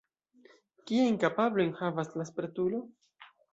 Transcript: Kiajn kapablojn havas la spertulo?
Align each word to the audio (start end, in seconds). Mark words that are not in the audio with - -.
Kiajn 0.91 1.19
kapablojn 1.25 1.75
havas 1.83 2.11
la 2.23 2.27
spertulo? 2.33 2.83